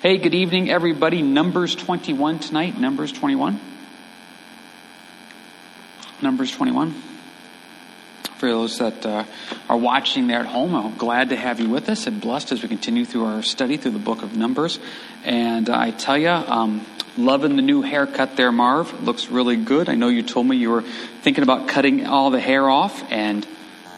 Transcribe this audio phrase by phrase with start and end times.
[0.00, 1.22] Hey, good evening, everybody.
[1.22, 2.78] Numbers 21 tonight.
[2.78, 3.58] Numbers 21.
[6.22, 6.94] Numbers 21.
[8.36, 9.24] For those that uh,
[9.68, 12.62] are watching there at home, I'm glad to have you with us and blessed as
[12.62, 14.78] we continue through our study through the book of Numbers.
[15.24, 16.86] And uh, I tell you, um,
[17.16, 19.02] loving the new haircut there, Marv.
[19.02, 19.88] Looks really good.
[19.88, 20.82] I know you told me you were
[21.22, 23.44] thinking about cutting all the hair off, and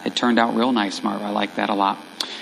[0.07, 1.21] it turned out real nice, Marv.
[1.21, 1.98] I like that a lot.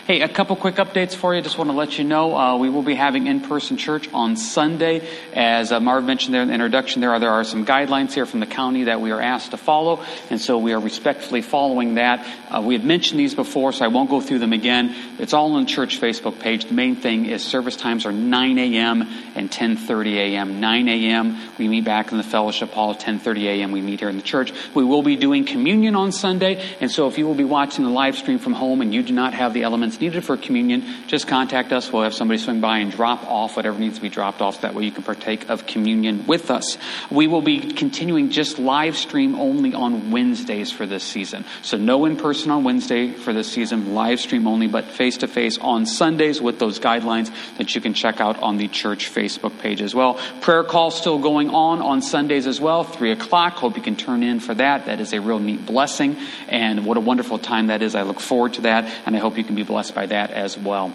[0.09, 1.43] Hey, a couple quick updates for you.
[1.43, 5.07] Just want to let you know uh, we will be having in-person church on Sunday.
[5.35, 8.25] As uh, Marv mentioned there in the introduction, there are there are some guidelines here
[8.25, 11.97] from the county that we are asked to follow, and so we are respectfully following
[11.97, 12.27] that.
[12.49, 14.95] Uh, we have mentioned these before, so I won't go through them again.
[15.19, 16.65] It's all on the church Facebook page.
[16.65, 19.03] The main thing is service times are 9 a.m.
[19.35, 20.59] and 10:30 a.m.
[20.59, 21.39] 9 a.m.
[21.59, 22.95] we meet back in the fellowship hall.
[22.95, 23.73] 10:30 a.m.
[23.73, 24.55] we meet here in the church.
[24.75, 27.91] We will be doing communion on Sunday, and so if you will be watching the
[27.91, 31.29] live stream from home and you do not have the elements needed for communion, just
[31.29, 31.93] contact us.
[31.93, 34.63] We'll have somebody swing by and drop off whatever needs to be dropped off.
[34.63, 36.79] That way you can partake of communion with us.
[37.11, 41.45] We will be continuing just live stream only on Wednesdays for this season.
[41.61, 45.29] So no in person on Wednesday for this season, live stream only, but face to
[45.29, 49.59] face on Sundays with those guidelines that you can check out on the church Facebook
[49.59, 50.15] page as well.
[50.41, 53.53] Prayer call still going on on Sundays as well, 3 o'clock.
[53.53, 54.87] Hope you can turn in for that.
[54.87, 56.17] That is a real neat blessing.
[56.49, 57.95] And what a wonderful time that is.
[57.95, 60.57] I look forward to that, and I hope you can be blessed by that as
[60.57, 60.95] well.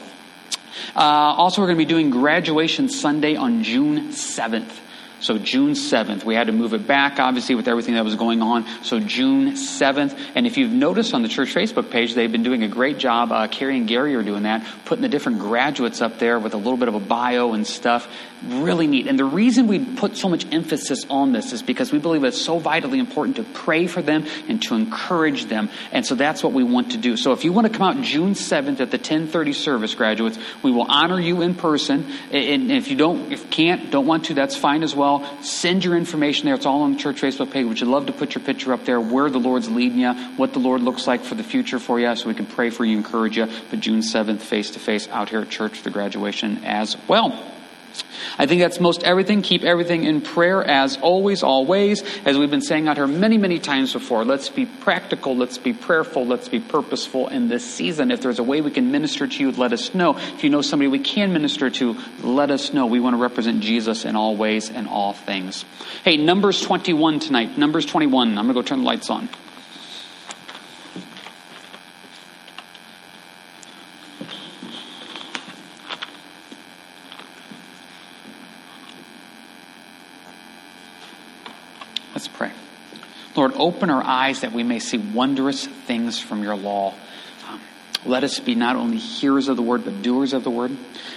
[0.96, 4.80] Uh, also, we're going to be doing graduation Sunday on June 7th.
[5.24, 8.42] So June 7th, we had to move it back, obviously, with everything that was going
[8.42, 8.66] on.
[8.84, 10.20] So June 7th.
[10.36, 13.32] And if you've noticed on the church Facebook page, they've been doing a great job.
[13.32, 16.58] Uh, Carrie and Gary are doing that, putting the different graduates up there with a
[16.58, 18.06] little bit of a bio and stuff.
[18.46, 19.08] Really neat.
[19.08, 22.42] And the reason we put so much emphasis on this is because we believe it's
[22.42, 25.70] so vitally important to pray for them and to encourage them.
[25.94, 27.16] And so that's what we want to do.
[27.16, 30.72] So if you want to come out June 7th at the 1030 service, graduates, we
[30.74, 32.06] will honor you in person.
[32.32, 35.13] And if you don't, if you can't, don't want to, that's fine as well.
[35.42, 36.56] Send your information there.
[36.56, 37.66] It's all on the church Facebook page.
[37.66, 40.54] Would you love to put your picture up there, where the Lord's leading you, what
[40.54, 42.98] the Lord looks like for the future for you, so we can pray for you,
[42.98, 43.48] encourage you.
[43.70, 47.53] But June 7th, face to face out here at church for the graduation as well.
[48.38, 49.42] I think that's most everything.
[49.42, 53.60] Keep everything in prayer as always, always, as we've been saying out here many, many
[53.60, 54.26] times before.
[54.26, 55.36] Let's be practical.
[55.36, 56.26] Let's be prayerful.
[56.26, 58.12] Let's be purposeful in this season.
[58.12, 60.18] If there's a way we can minister to you, let us know.
[60.18, 62.88] If you know somebody we can minister to, let us know.
[62.88, 65.66] We want to represent Jesus in all ways and all things.
[66.04, 67.58] Hey, Numbers 21 tonight.
[67.58, 68.30] Numbers 21.
[68.30, 69.30] I'm going to go turn the lights on.
[82.14, 82.52] Let's pray.
[83.36, 83.54] Lord,
[83.84, 86.94] open our eyes that we may see wondrous things from your law.
[87.50, 87.60] Um,
[88.06, 90.72] let us be not only hearers of the word, but doers of the word.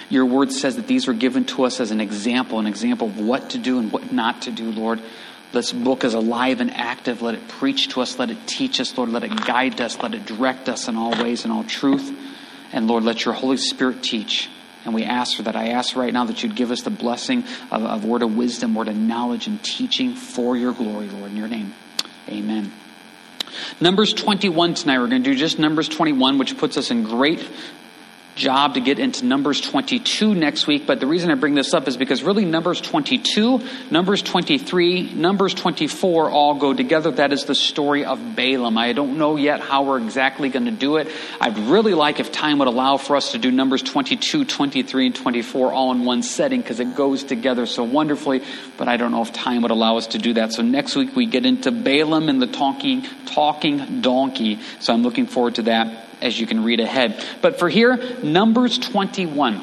[0.09, 3.21] Your word says that these were given to us as an example, an example of
[3.21, 5.01] what to do and what not to do, Lord.
[5.53, 7.23] This book is alive and active.
[7.23, 8.19] Let it preach to us.
[8.19, 9.11] Let it teach us, Lord.
[9.11, 9.97] Let it guide us.
[10.03, 12.13] Let it direct us in all ways and all truth.
[12.73, 14.51] And Lord, let your Holy Spirit teach.
[14.85, 15.55] And we ask for that.
[15.55, 18.75] I ask right now that you'd give us the blessing of, of word of wisdom,
[18.75, 21.73] word of knowledge, and teaching for your glory, Lord, in your name.
[22.29, 22.73] Amen.
[23.81, 24.99] Numbers 21 tonight.
[24.99, 27.49] We're going to do just Numbers 21, which puts us in great
[28.37, 31.89] job to get into Numbers 22 next week, but the reason I bring this up
[31.89, 33.61] is because really Numbers 22,
[33.91, 37.11] Numbers 23, Numbers 24 all go together.
[37.11, 38.77] That is the story of Balaam.
[38.77, 41.09] I don't know yet how we're exactly going to do it.
[41.41, 45.15] I'd really like if time would allow for us to do Numbers 22, 23, and
[45.17, 48.43] 24 all in one setting because it goes together so wonderfully,
[48.77, 50.53] but I don't know if time would allow us to do that.
[50.53, 54.61] So next week we get into Balaam and the talking, talking donkey.
[54.81, 57.25] So I'm looking forward to that as you can read ahead.
[57.43, 59.63] But for here, Numbers 21.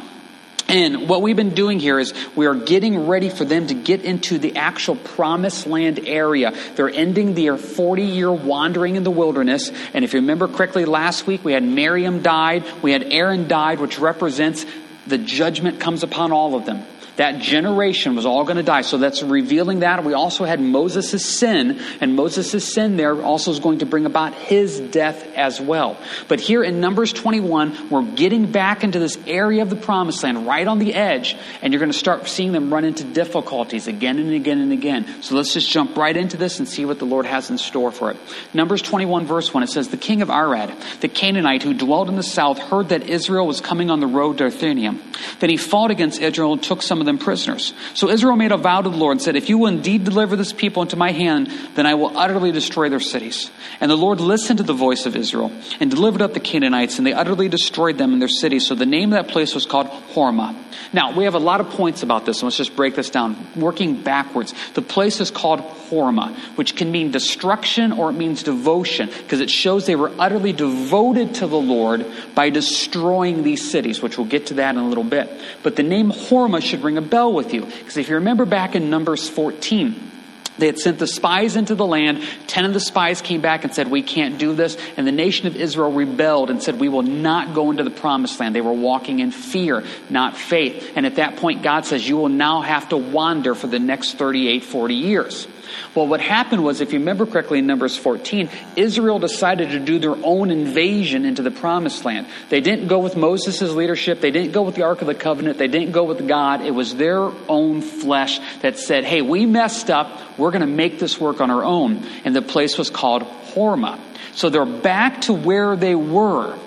[0.70, 4.04] And what we've been doing here is we are getting ready for them to get
[4.04, 6.54] into the actual promised land area.
[6.76, 9.72] They're ending their 40 year wandering in the wilderness.
[9.94, 13.80] And if you remember correctly, last week we had Miriam died, we had Aaron died,
[13.80, 14.66] which represents
[15.06, 16.84] the judgment comes upon all of them.
[17.18, 18.82] That generation was all going to die.
[18.82, 20.04] So that's revealing that.
[20.04, 24.34] We also had Moses' sin, and Moses' sin there also is going to bring about
[24.34, 25.98] his death as well.
[26.28, 30.48] But here in Numbers 21, we're getting back into this area of the promised land,
[30.48, 34.18] right on the edge, and you're going to start seeing them run into difficulties again
[34.18, 35.22] and again and again.
[35.22, 37.92] So let's just jump right into this and see what the Lord has in store
[37.92, 38.18] for it.
[38.56, 42.16] Numbers 21, verse 1, it says, The king of Arad, the Canaanite who dwelt in
[42.16, 45.00] the south, heard that Israel was coming on the road to Atharim.
[45.40, 47.74] Then he fought against Israel and took some of them prisoners.
[47.94, 50.36] So Israel made a vow to the Lord and said, If you will indeed deliver
[50.36, 53.52] this people into my hand, then I will utterly destroy their cities.
[53.80, 57.06] And the Lord listened to the voice of Israel and delivered up the Canaanites, and
[57.06, 58.68] they utterly destroyed them and their cities.
[58.68, 60.56] So the name of that place was called Hormah.
[60.92, 63.36] Now, we have a lot of points about this, and let's just break this down.
[63.56, 69.10] Working backwards, the place is called Hormah, which can mean destruction or it means devotion,
[69.10, 72.06] because it shows they were utterly devoted to the Lord
[72.36, 75.30] by destroying these cities, which we'll get to that in a little bit.
[75.64, 78.76] But the name Hormah should ring a bell with you, because if you remember back
[78.76, 80.12] in Numbers 14,
[80.58, 82.24] they had sent the spies into the land.
[82.46, 84.78] Ten of the spies came back and said, We can't do this.
[84.98, 88.40] And the nation of Israel rebelled and said, We will not go into the promised
[88.40, 88.54] land.
[88.54, 90.94] They were walking in fear, not faith.
[90.96, 94.14] And at that point, God says, You will now have to wander for the next
[94.14, 95.48] 38, 40 years.
[95.96, 100.00] Well, what happened was, if you remember correctly in Numbers 14, Israel decided to do
[100.00, 102.26] their own invasion into the promised land.
[102.50, 104.20] They didn't go with Moses' leadership.
[104.20, 105.60] They didn't go with the Ark of the Covenant.
[105.60, 106.62] They didn't go with God.
[106.62, 110.40] It was their own flesh that said, hey, we messed up.
[110.40, 112.04] We're going to make this work on our own.
[112.26, 113.22] And the place was called
[113.54, 114.00] Hormah.
[114.34, 116.58] So they're back to where they were.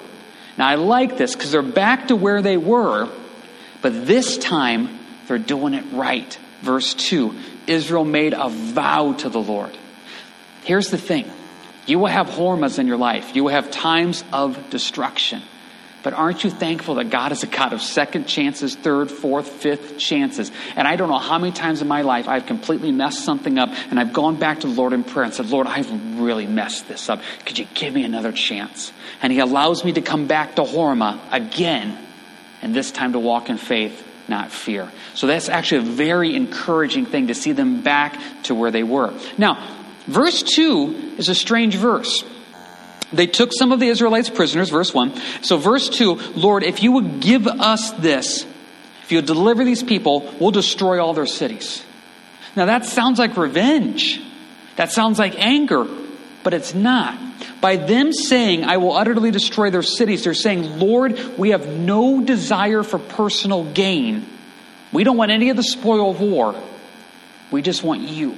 [0.56, 3.10] Now, I like this because they're back to where they were,
[3.82, 6.38] but this time they're doing it right.
[6.62, 7.34] Verse 2
[7.66, 9.76] Israel made a vow to the Lord.
[10.64, 11.30] Here's the thing
[11.86, 15.42] you will have Hormahs in your life, you will have times of destruction.
[16.02, 19.98] But aren't you thankful that God is a God of second chances, third, fourth, fifth
[19.98, 20.52] chances?
[20.76, 23.70] And I don't know how many times in my life I've completely messed something up
[23.90, 25.90] and I've gone back to the Lord in prayer and said, Lord, I've
[26.20, 27.22] really messed this up.
[27.44, 28.92] Could you give me another chance?
[29.20, 31.98] And He allows me to come back to Hormah again,
[32.62, 34.90] and this time to walk in faith not fear.
[35.14, 39.12] So that's actually a very encouraging thing to see them back to where they were.
[39.38, 39.58] Now,
[40.06, 42.24] verse 2 is a strange verse.
[43.12, 45.14] They took some of the Israelites prisoners, verse 1.
[45.42, 48.44] So, verse 2 Lord, if you would give us this,
[49.04, 51.84] if you deliver these people, we'll destroy all their cities.
[52.56, 54.20] Now, that sounds like revenge.
[54.76, 55.86] That sounds like anger,
[56.42, 57.18] but it's not.
[57.60, 62.22] By them saying, I will utterly destroy their cities, they're saying, Lord, we have no
[62.22, 64.26] desire for personal gain.
[64.92, 66.54] We don't want any of the spoil of war.
[67.50, 68.36] We just want you.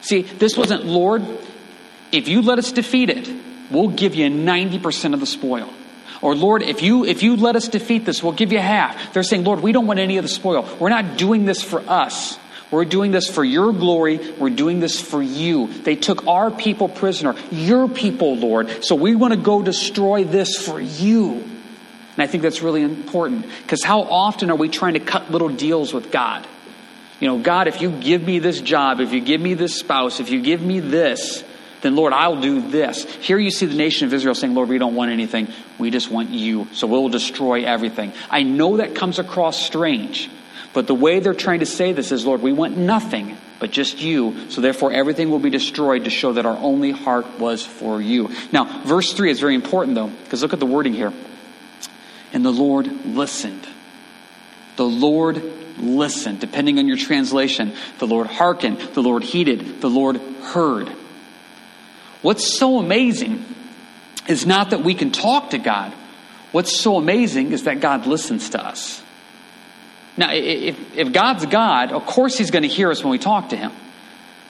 [0.00, 1.26] See, this wasn't, Lord,
[2.12, 3.28] if you let us defeat it,
[3.70, 5.72] we'll give you 90% of the spoil.
[6.22, 9.12] Or Lord, if you if you let us defeat this, we'll give you half.
[9.12, 10.66] They're saying, Lord, we don't want any of the spoil.
[10.80, 12.38] We're not doing this for us.
[12.70, 14.18] We're doing this for your glory.
[14.38, 15.68] We're doing this for you.
[15.68, 18.84] They took our people prisoner, your people, Lord.
[18.84, 21.32] So we want to go destroy this for you.
[21.32, 25.50] And I think that's really important because how often are we trying to cut little
[25.50, 26.46] deals with God?
[27.20, 30.18] You know, God, if you give me this job, if you give me this spouse,
[30.20, 31.44] if you give me this,
[31.82, 33.04] then Lord, I'll do this.
[33.04, 35.48] Here you see the nation of Israel saying, Lord, we don't want anything.
[35.78, 36.68] We just want you.
[36.72, 38.12] So we'll destroy everything.
[38.30, 40.30] I know that comes across strange.
[40.76, 44.02] But the way they're trying to say this is, Lord, we want nothing but just
[44.02, 44.50] you.
[44.50, 48.28] So therefore, everything will be destroyed to show that our only heart was for you.
[48.52, 51.14] Now, verse 3 is very important, though, because look at the wording here.
[52.34, 53.66] And the Lord listened.
[54.76, 55.42] The Lord
[55.78, 57.72] listened, depending on your translation.
[57.98, 58.78] The Lord hearkened.
[58.78, 59.80] The Lord heeded.
[59.80, 60.90] The Lord heard.
[62.20, 63.46] What's so amazing
[64.28, 65.94] is not that we can talk to God.
[66.52, 69.02] What's so amazing is that God listens to us.
[70.16, 73.50] Now, if, if God's God, of course He's going to hear us when we talk
[73.50, 73.72] to Him.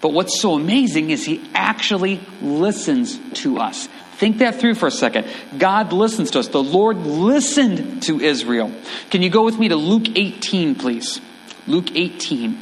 [0.01, 3.89] But what's so amazing is He actually listens to us.
[4.17, 5.27] Think that through for a second.
[5.59, 6.49] God listens to us.
[6.49, 8.73] The Lord listened to Israel.
[9.11, 11.21] Can you go with me to Luke 18, please?
[11.67, 12.59] Luke 18.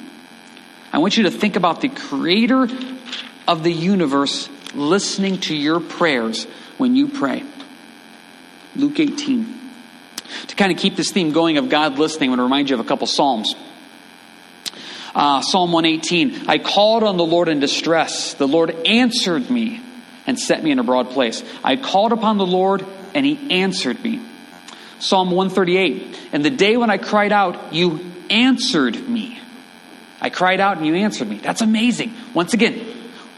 [0.92, 2.66] I want you to think about the creator
[3.46, 6.44] of the universe listening to your prayers
[6.78, 7.44] when you pray.
[8.74, 9.63] Luke 18.
[10.48, 12.76] To kind of keep this theme going of God listening, I'm going to remind you
[12.76, 13.54] of a couple Psalms.
[15.14, 18.34] Uh, Psalm 118 I called on the Lord in distress.
[18.34, 19.80] The Lord answered me
[20.26, 21.42] and set me in a broad place.
[21.62, 24.20] I called upon the Lord and he answered me.
[24.98, 28.00] Psalm 138 And the day when I cried out, you
[28.30, 29.38] answered me.
[30.20, 31.38] I cried out and you answered me.
[31.38, 32.14] That's amazing.
[32.32, 32.86] Once again,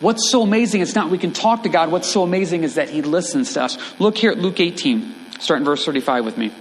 [0.00, 1.90] what's so amazing is not we can talk to God.
[1.90, 4.00] What's so amazing is that he listens to us.
[4.00, 6.52] Look here at Luke 18, start in verse 35 with me.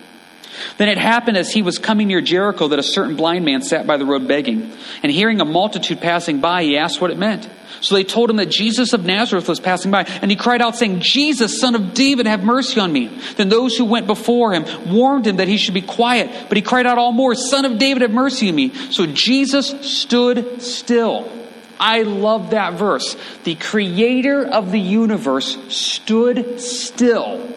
[0.78, 3.88] Then it happened as he was coming near Jericho that a certain blind man sat
[3.88, 4.72] by the road begging.
[5.04, 7.50] And hearing a multitude passing by, he asked what it meant.
[7.82, 10.04] So they told him that Jesus of Nazareth was passing by.
[10.04, 13.08] And he cried out, saying, Jesus, son of David, have mercy on me.
[13.36, 16.48] Then those who went before him warned him that he should be quiet.
[16.48, 18.74] But he cried out all more, Son of David, have mercy on me.
[18.92, 21.32] So Jesus stood still.
[21.80, 23.18] I love that verse.
[23.44, 27.48] The creator of the universe stood still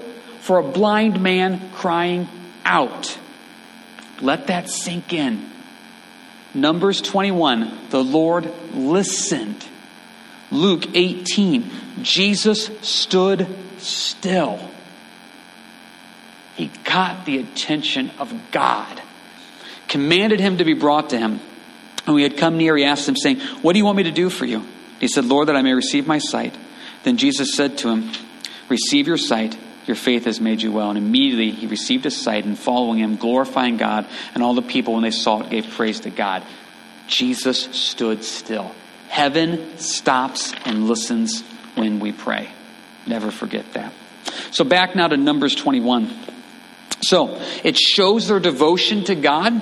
[0.41, 2.29] for a blind man crying
[2.69, 3.19] out.
[4.21, 5.51] Let that sink in.
[6.55, 9.67] Numbers 21, the Lord listened.
[10.51, 11.71] Luke 18,
[12.03, 13.47] Jesus stood
[13.79, 14.61] still.
[16.57, 19.01] He got the attention of God,
[19.89, 21.41] commanded him to be brought to him.
[22.05, 24.11] When we had come near, he asked him, saying, What do you want me to
[24.11, 24.65] do for you?
[24.99, 26.57] He said, Lord, that I may receive my sight.
[27.05, 28.11] Then Jesus said to him,
[28.69, 29.57] Receive your sight
[29.89, 30.91] your faith has made you well.
[30.91, 34.95] And immediately he received his sight, and following him, glorifying God, and all the people,
[34.95, 36.45] when they saw it, gave praise to God.
[37.07, 38.73] Jesus stood still.
[39.09, 41.43] Heaven stops and listens
[41.75, 42.49] when we pray.
[43.07, 43.93] Never forget that.
[44.51, 46.15] So back now to Numbers 21.
[47.01, 49.53] So it shows their devotion to God,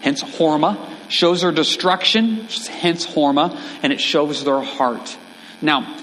[0.00, 0.78] hence Hormah,
[1.10, 5.16] shows their destruction, hence Hormah, and it shows their heart.
[5.60, 5.96] Now,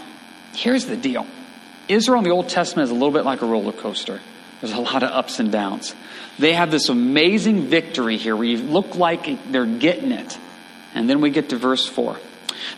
[0.54, 1.26] here's the deal.
[1.92, 4.20] Israel in the Old Testament is a little bit like a roller coaster.
[4.60, 5.96] There's a lot of ups and downs.
[6.38, 10.38] They have this amazing victory here where you look like they're getting it.
[10.94, 12.18] And then we get to verse 4.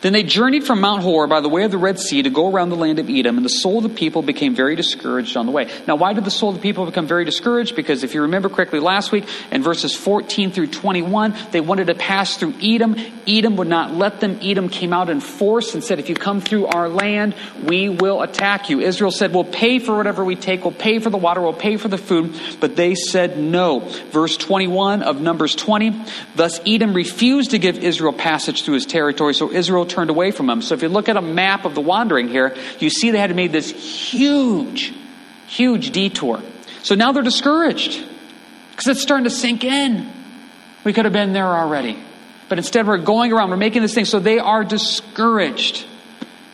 [0.02, 2.52] Then they journeyed from Mount Hor by the way of the Red Sea to go
[2.52, 5.46] around the land of Edom, and the soul of the people became very discouraged on
[5.46, 5.70] the way.
[5.88, 7.76] Now, why did the soul of the people become very discouraged?
[7.76, 11.96] Because if you remember correctly last week, in verses 14 through 21, they wanted to
[11.96, 12.96] pass through Edom.
[13.28, 14.40] Edom would not let them.
[14.42, 18.22] Edom came out in force and said, If you come through our land, we will
[18.22, 18.80] attack you.
[18.80, 21.78] Israel said, We'll pay for whatever we take, we'll pay for the water, we'll pay
[21.78, 22.40] for the food.
[22.60, 23.80] But they said no.
[24.12, 26.04] Verse 21 of Numbers 20,
[26.36, 30.50] thus Edom refused to give Israel passage through his territory, so Israel turned away from
[30.50, 30.62] him.
[30.62, 33.36] So if you look at a map of the wandering here, you see they had
[33.36, 34.94] made this huge,
[35.48, 36.42] huge detour.
[36.84, 38.04] So now they're discouraged
[38.72, 40.12] because it's starting to sink in.
[40.84, 41.98] We could have been there already.
[42.50, 45.86] But instead, we're going around, we're making this thing, so they are discouraged.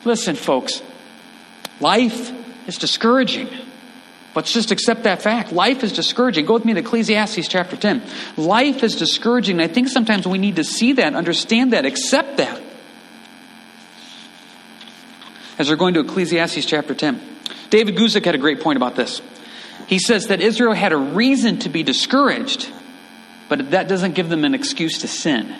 [0.06, 0.82] Listen, folks,
[1.80, 2.32] life
[2.68, 3.50] is discouraging.
[4.36, 5.52] Let's just accept that fact.
[5.52, 6.46] Life is discouraging.
[6.46, 8.04] Go with me to Ecclesiastes chapter 10.
[8.38, 9.60] Life is discouraging.
[9.60, 12.62] I think sometimes we need to see that, understand that, accept that
[15.60, 17.22] as they're going to Ecclesiastes chapter 10.
[17.70, 19.22] David Guzik had a great point about this.
[19.88, 22.70] He says that Israel had a reason to be discouraged,
[23.50, 25.54] but that doesn't give them an excuse to sin.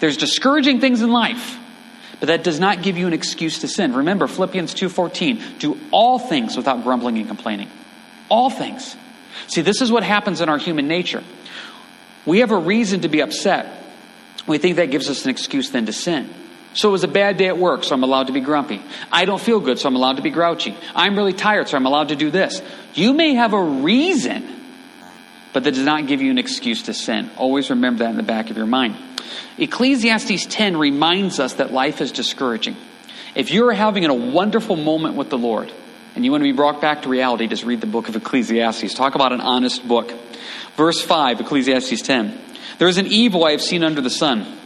[0.00, 1.58] There's discouraging things in life,
[2.20, 3.94] but that does not give you an excuse to sin.
[3.94, 7.68] Remember Philippians 2:14, do all things without grumbling and complaining.
[8.28, 8.96] All things.
[9.48, 11.24] See, this is what happens in our human nature.
[12.24, 13.66] We have a reason to be upset.
[14.46, 16.28] We think that gives us an excuse then to sin.
[16.78, 18.80] So it was a bad day at work, so I'm allowed to be grumpy.
[19.10, 20.76] I don't feel good, so I'm allowed to be grouchy.
[20.94, 22.62] I'm really tired, so I'm allowed to do this.
[22.94, 24.46] You may have a reason,
[25.52, 27.32] but that does not give you an excuse to sin.
[27.36, 28.94] Always remember that in the back of your mind.
[29.58, 32.76] Ecclesiastes 10 reminds us that life is discouraging.
[33.34, 35.72] If you're having a wonderful moment with the Lord
[36.14, 38.94] and you want to be brought back to reality, just read the book of Ecclesiastes.
[38.94, 40.12] Talk about an honest book.
[40.76, 42.38] Verse 5, Ecclesiastes 10.
[42.78, 44.58] There is an evil I have seen under the sun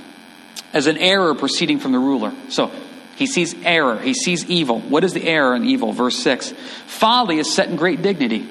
[0.73, 2.33] as an error proceeding from the ruler.
[2.49, 2.71] So
[3.17, 4.81] he sees error, he sees evil.
[4.81, 5.93] What is the error and evil?
[5.93, 6.53] Verse 6
[6.87, 8.49] Folly is set in great dignity.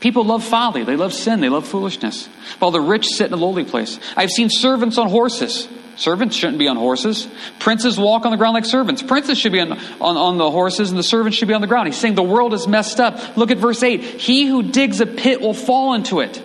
[0.00, 2.28] People love folly, they love sin, they love foolishness,
[2.60, 3.98] while the rich sit in a lowly place.
[4.16, 5.68] I've seen servants on horses.
[5.96, 7.26] Servants shouldn't be on horses.
[7.58, 9.02] Princes walk on the ground like servants.
[9.02, 11.66] Princes should be on, on, on, the horses, and the servants should be on the
[11.66, 11.88] ground.
[11.88, 13.36] He's saying the world is messed up.
[13.36, 14.00] Look at verse 8.
[14.00, 16.40] He who digs a pit will fall into it.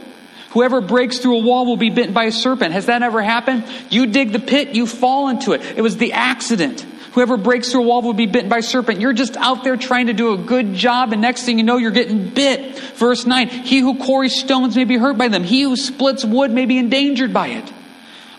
[0.53, 2.73] Whoever breaks through a wall will be bitten by a serpent.
[2.73, 3.65] Has that ever happened?
[3.89, 5.61] You dig the pit, you fall into it.
[5.75, 6.85] It was the accident.
[7.13, 9.01] Whoever breaks through a wall will be bitten by a serpent.
[9.01, 11.77] You're just out there trying to do a good job, and next thing you know,
[11.77, 12.77] you're getting bit.
[12.95, 16.51] Verse 9 He who quarries stones may be hurt by them, he who splits wood
[16.51, 17.71] may be endangered by it.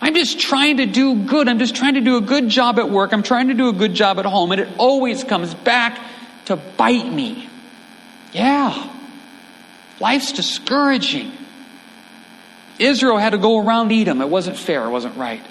[0.01, 1.47] I'm just trying to do good.
[1.47, 3.11] I'm just trying to do a good job at work.
[3.13, 5.99] I'm trying to do a good job at home, and it always comes back
[6.45, 7.49] to bite me.
[8.31, 8.91] Yeah.
[9.99, 11.31] Life's discouraging.
[12.79, 14.21] Israel had to go around Edom.
[14.21, 14.85] It wasn't fair.
[14.85, 15.41] It wasn't right.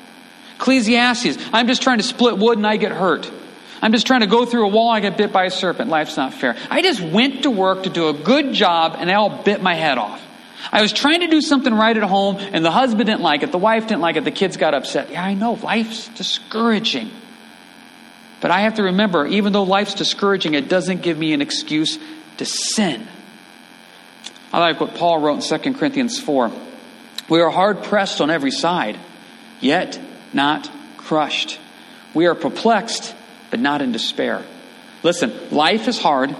[0.56, 3.30] Ecclesiastes, I'm just trying to split wood and I get hurt.
[3.82, 5.90] I'm just trying to go through a wall, and I get bit by a serpent.
[5.90, 6.56] Life's not fair.
[6.70, 9.74] I just went to work to do a good job and they all bit my
[9.74, 10.22] head off.
[10.72, 13.52] I was trying to do something right at home and the husband didn't like it,
[13.52, 15.10] the wife didn't like it, the kids got upset.
[15.10, 17.10] Yeah, I know, life's discouraging.
[18.40, 21.98] But I have to remember, even though life's discouraging, it doesn't give me an excuse
[22.38, 23.06] to sin.
[24.52, 26.50] I like what Paul wrote in 2 Corinthians 4.
[27.28, 28.98] We are hard pressed on every side,
[29.60, 29.98] yet
[30.32, 31.58] not crushed.
[32.12, 33.14] We are perplexed,
[33.50, 34.42] but not in despair.
[35.02, 36.34] Listen, life is hard.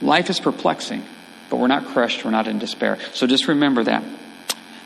[0.00, 1.04] Life is perplexing,
[1.50, 2.24] but we're not crushed.
[2.24, 2.98] We're not in despair.
[3.14, 4.04] So just remember that.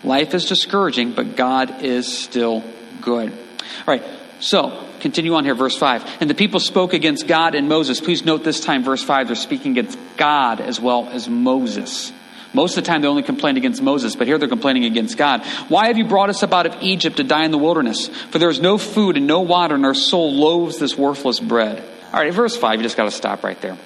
[0.05, 2.65] Life is discouraging, but God is still
[3.01, 3.31] good.
[3.31, 3.39] All
[3.87, 4.03] right,
[4.41, 6.19] so continue on here, verse 5.
[6.21, 8.01] And the people spoke against God and Moses.
[8.01, 12.13] Please note this time, verse 5, they're speaking against God as well as Moses.
[12.55, 15.45] Most of the time, they only complained against Moses, but here they're complaining against God.
[15.69, 18.09] Why have you brought us up out of Egypt to die in the wilderness?
[18.09, 21.83] For there is no food and no water, and our soul loathes this worthless bread.
[22.13, 23.79] All right, verse 5, you just got to stop right there.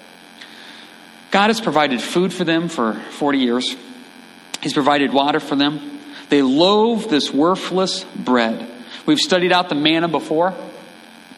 [1.31, 3.77] God has provided food for them for 40 years,
[4.63, 6.01] He's provided water for them.
[6.29, 8.69] They loathe this worthless bread.
[9.05, 10.55] We've studied out the manna before,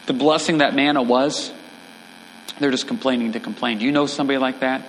[0.06, 1.52] the blessing that manna was.
[2.58, 3.78] They're just complaining to complain.
[3.78, 4.82] Do you know somebody like that?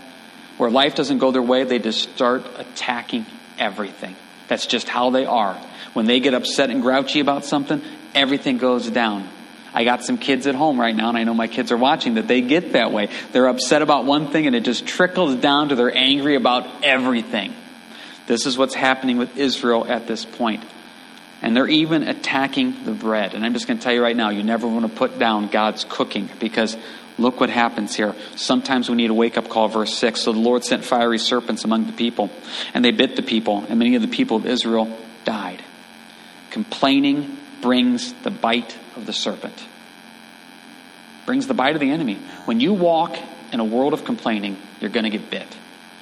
[0.59, 3.25] Where life doesn't go their way, they just start attacking
[3.57, 4.13] everything.
[4.49, 5.53] That's just how they are.
[5.93, 7.81] When they get upset and grouchy about something,
[8.13, 9.25] everything goes down.
[9.73, 12.15] I got some kids at home right now, and I know my kids are watching
[12.15, 13.07] that they get that way.
[13.31, 17.53] They're upset about one thing, and it just trickles down to they're angry about everything.
[18.27, 20.65] This is what's happening with Israel at this point.
[21.41, 23.33] And they're even attacking the bread.
[23.33, 25.47] And I'm just going to tell you right now, you never want to put down
[25.47, 26.75] God's cooking because
[27.19, 28.15] look what happens here.
[28.35, 30.21] Sometimes we need a wake up call, verse 6.
[30.21, 32.29] So the Lord sent fiery serpents among the people,
[32.73, 34.95] and they bit the people, and many of the people of Israel
[35.25, 35.61] died.
[36.49, 39.65] Complaining brings the bite of the serpent,
[41.25, 42.15] brings the bite of the enemy.
[42.45, 43.17] When you walk
[43.51, 45.47] in a world of complaining, you're going to get bit.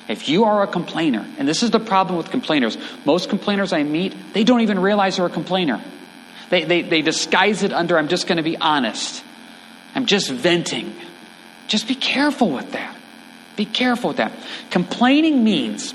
[0.08, 3.84] If you are a complainer, and this is the problem with complainers, most complainers I
[3.84, 5.82] meet, they don't even realize they're a complainer.
[6.50, 9.24] They, they, they disguise it under, I'm just going to be honest.
[9.96, 10.96] I'm just venting.
[11.68, 12.96] Just be careful with that.
[13.56, 14.32] Be careful with that.
[14.70, 15.94] Complaining means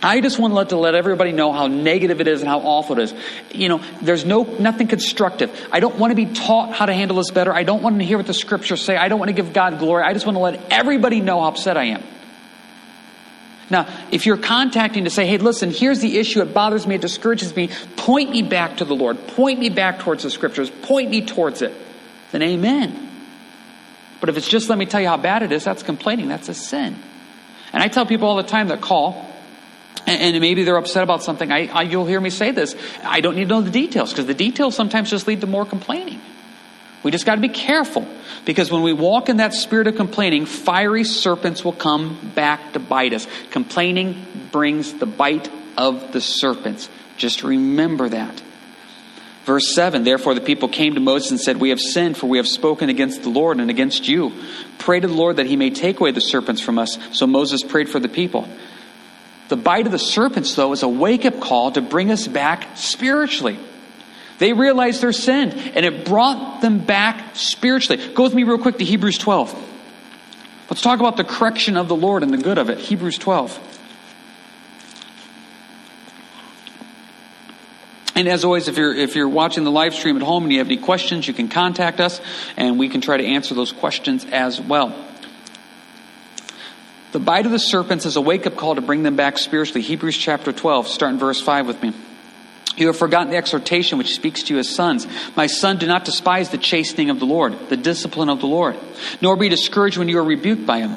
[0.00, 2.60] I just want to let, to let everybody know how negative it is and how
[2.60, 3.14] awful it is.
[3.52, 5.68] You know, there's no nothing constructive.
[5.72, 7.52] I don't want to be taught how to handle this better.
[7.52, 8.96] I don't want to hear what the scriptures say.
[8.96, 10.04] I don't want to give God glory.
[10.04, 12.02] I just want to let everybody know how upset I am.
[13.70, 17.02] Now, if you're contacting to say, hey, listen, here's the issue, it bothers me, it
[17.02, 21.10] discourages me, point me back to the Lord, point me back towards the scriptures, point
[21.10, 21.74] me towards it,
[22.32, 23.07] then amen.
[24.20, 26.48] But if it's just let me tell you how bad it is, that's complaining, that's
[26.48, 26.96] a sin.
[27.72, 29.26] And I tell people all the time that call,
[30.06, 31.52] and, maybe they're upset about something.
[31.52, 32.74] I, I, you'll hear me say this.
[33.02, 35.66] I don't need to know the details because the details sometimes just lead to more
[35.66, 36.20] complaining.
[37.02, 38.06] We just got to be careful
[38.44, 42.80] because when we walk in that spirit of complaining, fiery serpents will come back to
[42.80, 43.26] bite us.
[43.50, 46.88] Complaining brings the bite of the serpents.
[47.16, 48.42] Just remember that.
[49.48, 52.36] Verse 7 Therefore the people came to Moses and said, We have sinned, for we
[52.36, 54.30] have spoken against the Lord and against you.
[54.76, 56.98] Pray to the Lord that he may take away the serpents from us.
[57.12, 58.46] So Moses prayed for the people.
[59.48, 62.76] The bite of the serpents, though, is a wake up call to bring us back
[62.76, 63.58] spiritually.
[64.36, 68.06] They realized their sin, and it brought them back spiritually.
[68.12, 69.68] Go with me real quick to Hebrews 12.
[70.68, 72.80] Let's talk about the correction of the Lord and the good of it.
[72.80, 73.67] Hebrews 12.
[78.18, 80.58] And as always, if you're, if you're watching the live stream at home and you
[80.58, 82.20] have any questions, you can contact us
[82.56, 84.92] and we can try to answer those questions as well.
[87.12, 89.82] The bite of the serpents is a wake up call to bring them back spiritually.
[89.82, 91.92] Hebrews chapter 12, start in verse 5 with me.
[92.76, 95.06] You have forgotten the exhortation which speaks to you as sons.
[95.36, 98.76] My son, do not despise the chastening of the Lord, the discipline of the Lord,
[99.22, 100.96] nor be discouraged when you are rebuked by him.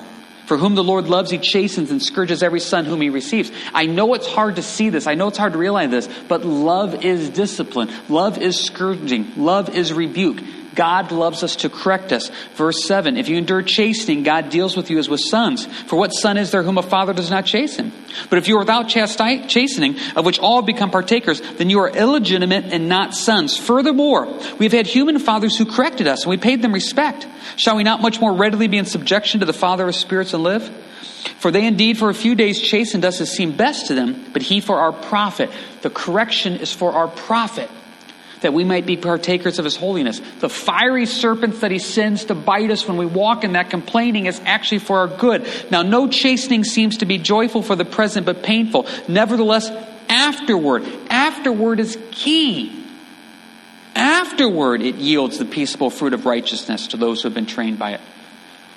[0.52, 3.50] For whom the Lord loves, he chastens and scourges every son whom he receives.
[3.74, 5.08] I know it's hard to see this.
[5.08, 7.90] I know it's hard to realize this, but love is discipline.
[8.10, 9.32] Love is scourging.
[9.38, 10.42] Love is rebuke.
[10.74, 12.30] God loves us to correct us.
[12.56, 15.66] Verse 7 If you endure chastening, God deals with you as with sons.
[15.66, 17.92] For what son is there whom a father does not chasten?
[18.30, 22.66] But if you are without chastening, of which all become partakers, then you are illegitimate
[22.66, 23.58] and not sons.
[23.58, 27.28] Furthermore, we have had human fathers who corrected us, and we paid them respect.
[27.58, 30.44] Shall we not much more readily be in subjection to the Father of spirits and
[30.44, 30.70] live?
[31.40, 34.42] For they indeed for a few days chastened us as seemed best to them, but
[34.42, 35.50] he for our profit.
[35.82, 37.70] The correction is for our profit
[38.42, 40.22] that we might be partakers of his holiness.
[40.40, 44.26] The fiery serpents that he sends to bite us when we walk in that complaining
[44.26, 45.48] is actually for our good.
[45.72, 48.88] Now, no chastening seems to be joyful for the present, but painful.
[49.08, 49.70] Nevertheless,
[50.10, 52.78] afterward, afterward is key.
[53.96, 57.92] Afterward, it yields the peaceable fruit of righteousness to those who have been trained by
[57.94, 58.02] it.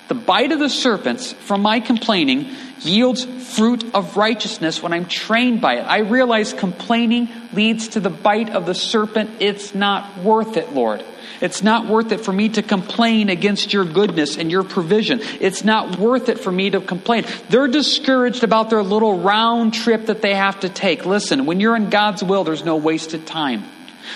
[0.07, 5.61] The bite of the serpents from my complaining yields fruit of righteousness when I'm trained
[5.61, 5.83] by it.
[5.83, 9.29] I realize complaining leads to the bite of the serpent.
[9.39, 11.03] It's not worth it, Lord.
[11.41, 15.19] It's not worth it for me to complain against your goodness and your provision.
[15.39, 17.25] It's not worth it for me to complain.
[17.49, 21.05] They're discouraged about their little round trip that they have to take.
[21.05, 23.63] Listen, when you're in God's will, there's no wasted time.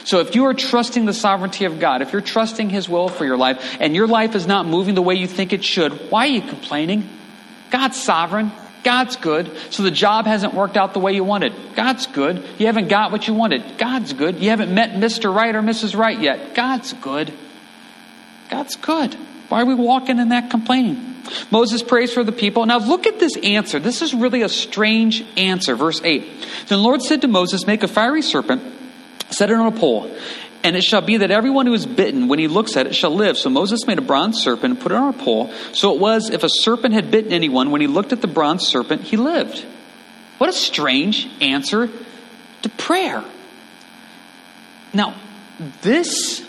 [0.05, 3.25] So if you are trusting the sovereignty of God, if you're trusting His will for
[3.25, 6.27] your life, and your life is not moving the way you think it should, why
[6.27, 7.09] are you complaining?
[7.69, 8.51] God's sovereign.
[8.83, 9.51] God's good.
[9.71, 11.53] So the job hasn't worked out the way you wanted.
[11.75, 12.43] God's good.
[12.57, 13.77] You haven't got what you wanted.
[13.77, 14.39] God's good.
[14.39, 15.33] You haven't met Mr.
[15.33, 15.97] Right or Mrs.
[15.97, 16.55] Right yet.
[16.55, 17.33] God's good.
[18.49, 19.15] God's good.
[19.49, 21.09] Why are we walking in that complaining?
[21.51, 22.65] Moses prays for the people.
[22.65, 23.79] Now look at this answer.
[23.79, 25.75] This is really a strange answer.
[25.75, 26.21] Verse 8.
[26.21, 26.29] Then
[26.67, 28.61] the Lord said to Moses, Make a fiery serpent,
[29.29, 30.15] set it on a pole,
[30.63, 33.15] and it shall be that everyone who is bitten, when he looks at it, shall
[33.15, 33.37] live.
[33.37, 35.51] So Moses made a bronze serpent and put it on a pole.
[35.73, 38.67] So it was, if a serpent had bitten anyone, when he looked at the bronze
[38.67, 39.65] serpent, he lived.
[40.37, 41.89] What a strange answer
[42.61, 43.23] to prayer.
[44.93, 45.15] Now,
[45.81, 46.45] this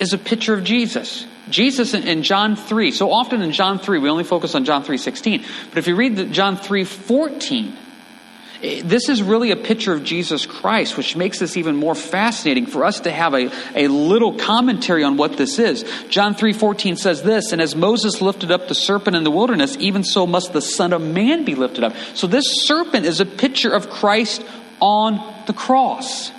[0.00, 1.26] is a picture of Jesus.
[1.48, 2.90] Jesus in, John 3.
[2.90, 5.44] So often in John 3, we only focus on John 3.16.
[5.70, 7.87] But if you read the John 3.14, eh,
[8.62, 12.66] Eh, this is really a picture of Jesus Christ, which makes this even more fascinating
[12.66, 15.84] for us to have a, a little commentary on what this is.
[16.08, 20.02] John 3:14 says this, and as Moses lifted up the serpent in the wilderness, even
[20.02, 21.94] so must the Son of Man be lifted up.
[22.14, 24.44] So this serpent is a picture of Christ
[24.80, 26.32] on the cross.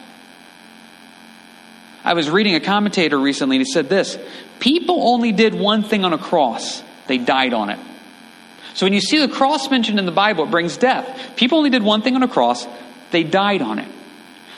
[2.03, 4.17] I was reading a commentator recently and he said this
[4.59, 7.79] People only did one thing on a cross, they died on it.
[8.79, 11.35] So when you see the cross mentioned in the Bible, it brings death.
[11.35, 12.65] People only did one thing on a cross,
[13.11, 13.89] they died on it.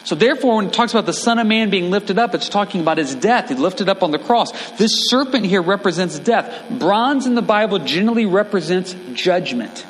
[0.04, 2.82] So therefore, when it talks about the Son of Man being lifted up, it's talking
[2.82, 3.50] about his death.
[3.50, 4.52] He lifted up on the cross.
[4.74, 6.70] This serpent here represents death.
[6.70, 9.88] Bronze in the Bible generally represents judgment.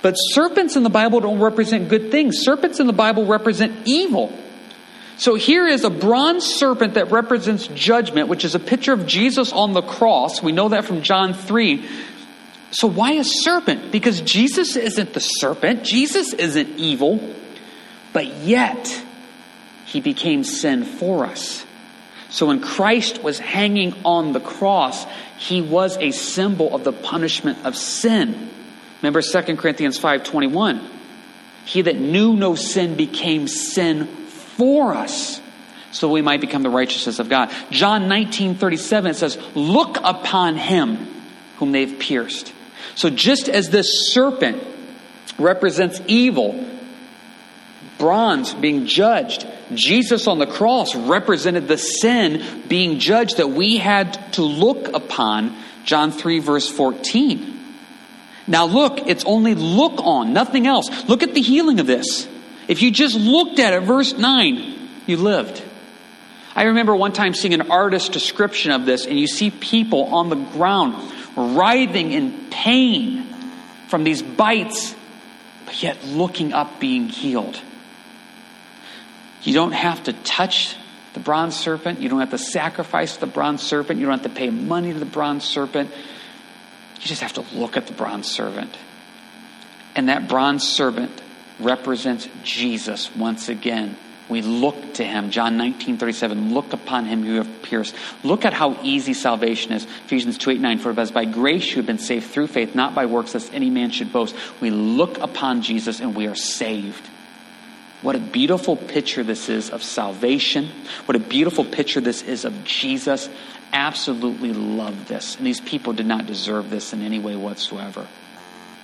[0.00, 2.38] But serpents in the Bible don't represent good things.
[2.38, 4.32] Serpents in the Bible represent evil.
[5.18, 9.52] So here is a bronze serpent that represents judgment, which is a picture of Jesus
[9.52, 10.42] on the cross.
[10.42, 11.86] We know that from John 3.
[12.70, 13.90] So why a serpent?
[13.90, 17.20] Because Jesus isn't the serpent, Jesus isn't evil,
[18.12, 19.02] but yet
[19.86, 21.64] he became sin for us.
[22.28, 25.04] So when Christ was hanging on the cross,
[25.36, 28.50] he was a symbol of the punishment of sin.
[29.02, 30.80] Remember 2 Corinthians 5:21.
[31.64, 35.40] He that knew no sin became sin for us
[35.92, 37.50] so we might become the righteousness of God.
[37.70, 41.08] John 19 37 says, Look upon him
[41.58, 42.52] whom they've pierced.
[43.00, 44.62] So just as this serpent
[45.38, 46.62] represents evil,
[47.96, 54.34] bronze being judged, Jesus on the cross represented the sin being judged that we had
[54.34, 55.56] to look upon.
[55.86, 57.58] John 3, verse 14.
[58.46, 61.08] Now look, it's only look on, nothing else.
[61.08, 62.28] Look at the healing of this.
[62.68, 65.62] If you just looked at it, verse 9, you lived.
[66.54, 70.28] I remember one time seeing an artist's description of this, and you see people on
[70.28, 70.96] the ground
[71.36, 73.26] writhing in pain
[73.88, 74.94] from these bites,
[75.66, 77.60] but yet looking up being healed.
[79.42, 80.76] You don't have to touch
[81.14, 82.00] the bronze serpent.
[82.00, 83.98] You don't have to sacrifice the bronze serpent.
[83.98, 85.90] You don't have to pay money to the bronze serpent.
[85.90, 88.76] You just have to look at the bronze serpent.
[89.96, 91.10] And that bronze serpent
[91.58, 93.96] represents Jesus once again.
[94.30, 95.30] We look to him.
[95.30, 96.54] John 19, 37.
[96.54, 97.94] Look upon him you have pierced.
[98.22, 99.84] Look at how easy salvation is.
[99.84, 100.78] Ephesians 2, 8, 9.
[100.78, 103.68] For as by grace you have been saved through faith, not by works, lest any
[103.68, 104.36] man should boast.
[104.60, 107.06] We look upon Jesus and we are saved.
[108.02, 110.70] What a beautiful picture this is of salvation.
[111.04, 113.28] What a beautiful picture this is of Jesus.
[113.72, 115.36] Absolutely love this.
[115.36, 118.06] And these people did not deserve this in any way whatsoever.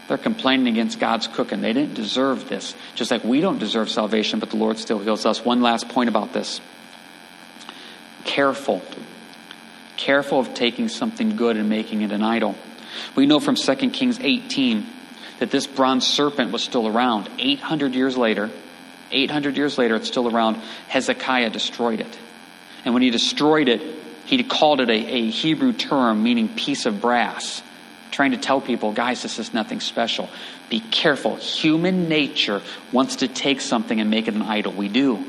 [0.09, 1.61] They're complaining against God's cooking.
[1.61, 2.75] They didn't deserve this.
[2.95, 5.45] Just like we don't deserve salvation, but the Lord still heals us.
[5.45, 6.61] One last point about this.
[8.25, 8.83] Careful.
[9.97, 12.55] Careful of taking something good and making it an idol.
[13.16, 14.87] We know from 2 Kings 18
[15.40, 17.29] that this bronze serpent was still around.
[17.38, 18.51] 800 years later,
[19.11, 20.57] 800 years later, it's still around.
[20.88, 22.19] Hezekiah destroyed it.
[22.85, 23.83] And when he destroyed it,
[24.25, 27.62] he called it a, a Hebrew term meaning piece of brass
[28.17, 30.29] trying to tell people, guys, this is nothing special.
[30.71, 31.37] Be careful.
[31.37, 34.73] Human nature wants to take something and make it an idol.
[34.73, 35.23] We do.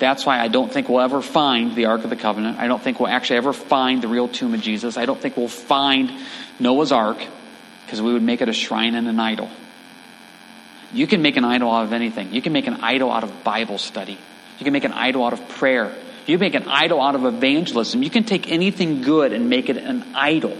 [0.00, 2.58] That's why I don't think we'll ever find the Ark of the Covenant.
[2.58, 4.96] I don't think we'll actually ever find the real tomb of Jesus.
[4.96, 6.12] I don't think we'll find
[6.58, 7.24] Noah's Ark
[7.86, 9.48] because we would make it a shrine and an idol.
[10.92, 12.34] You can make an idol out of anything.
[12.34, 14.18] You can make an idol out of Bible study.
[14.58, 15.94] You can make an idol out of prayer.
[16.26, 18.02] You can make an idol out of evangelism.
[18.02, 20.58] You can take anything good and make it an idol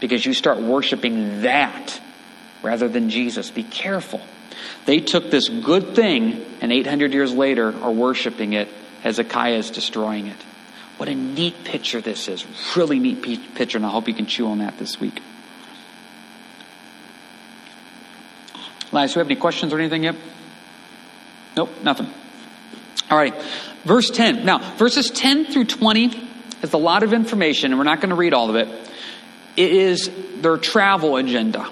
[0.00, 2.00] because you start worshiping that
[2.62, 3.50] rather than Jesus.
[3.50, 4.20] Be careful.
[4.84, 8.68] They took this good thing, and 800 years later are worshiping it.
[9.02, 10.36] Hezekiah is destroying it.
[10.96, 12.46] What a neat picture this is.
[12.74, 15.22] Really neat picture, and I hope you can chew on that this week.
[18.92, 20.16] Elias, do we have any questions or anything yet?
[21.56, 22.06] Nope, nothing.
[23.10, 23.34] All right,
[23.84, 24.44] verse 10.
[24.44, 26.28] Now, verses 10 through 20
[26.62, 28.68] is a lot of information, and we're not going to read all of it.
[29.56, 31.70] It is their travel agenda,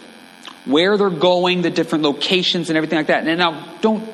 [0.64, 3.26] where they're going, the different locations, and everything like that.
[3.26, 4.08] And now, don't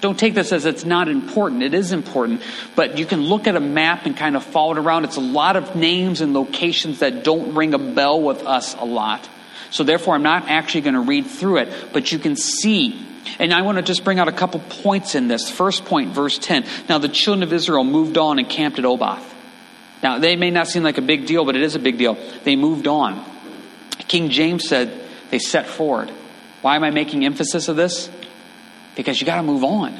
[0.00, 1.62] Don't take this as it's not important.
[1.62, 2.40] It is important.
[2.74, 5.04] But you can look at a map and kind of follow it around.
[5.04, 8.84] It's a lot of names and locations that don't ring a bell with us a
[8.84, 9.28] lot.
[9.70, 13.06] So therefore, I'm not actually going to read through it, but you can see.
[13.38, 15.50] And I want to just bring out a couple points in this.
[15.50, 16.64] First point, verse 10.
[16.88, 19.29] Now the children of Israel moved on and camped at Oboth.
[20.02, 22.16] Now, they may not seem like a big deal, but it is a big deal.
[22.44, 23.24] They moved on.
[24.08, 24.92] King James said
[25.30, 26.10] they set forward.
[26.62, 28.10] Why am I making emphasis of this?
[28.96, 29.98] Because you got to move on.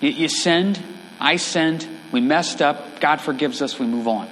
[0.00, 0.82] You, you send,
[1.20, 4.28] I send, we messed up, God forgives us, we move on.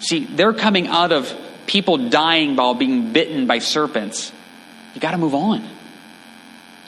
[0.00, 1.32] See, they're coming out of
[1.66, 4.32] people dying while being bitten by serpents.
[4.94, 5.68] You got to move on.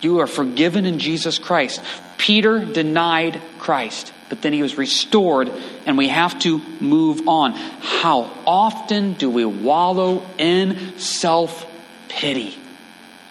[0.00, 1.82] You are forgiven in Jesus Christ.
[2.18, 5.50] Peter denied Christ, but then he was restored,
[5.86, 7.52] and we have to move on.
[7.52, 11.66] How often do we wallow in self
[12.08, 12.56] pity?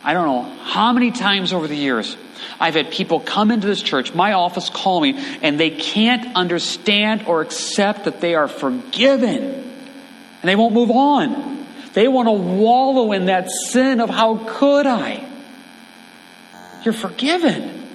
[0.04, 2.16] I don't know how many times over the years
[2.60, 7.24] I've had people come into this church, my office, call me, and they can't understand
[7.28, 9.44] or accept that they are forgiven.
[9.44, 11.66] And they won't move on.
[11.94, 15.28] They want to wallow in that sin of how could I?
[16.84, 17.88] You're forgiven.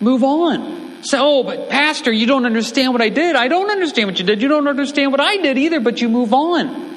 [0.00, 0.75] Move on.
[1.14, 3.36] Oh, but Pastor, you don't understand what I did.
[3.36, 4.42] I don't understand what you did.
[4.42, 6.96] You don't understand what I did either, but you move on.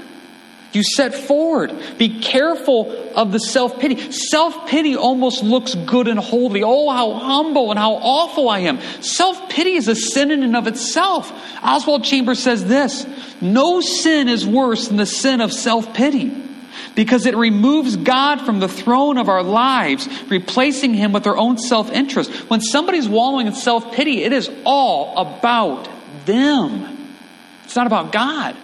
[0.72, 1.74] You set forward.
[1.98, 4.12] Be careful of the self pity.
[4.12, 6.62] Self pity almost looks good and holy.
[6.64, 8.80] Oh, how humble and how awful I am.
[9.02, 11.32] Self pity is a sin in and of itself.
[11.64, 13.08] Oswald Chambers says this
[13.42, 16.49] No sin is worse than the sin of self pity
[16.96, 21.58] because it removes God from the throne of our lives, replacing him with our own
[21.58, 22.32] self interest.
[22.50, 25.88] When somebody's wallowing in self pity, it is all about
[26.26, 27.16] them,
[27.64, 28.56] it's not about God.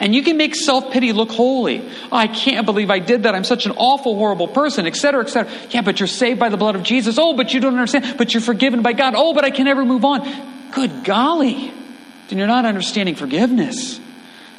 [0.00, 1.88] And you can make self pity look holy.
[2.10, 3.34] Oh, I can't believe I did that.
[3.34, 5.52] I'm such an awful, horrible person, etc., etc.
[5.70, 7.16] Yeah, but you're saved by the blood of Jesus.
[7.18, 8.18] Oh, but you don't understand.
[8.18, 9.14] But you're forgiven by God.
[9.16, 10.70] Oh, but I can never move on.
[10.72, 11.72] Good golly.
[12.28, 14.00] Then you're not understanding forgiveness.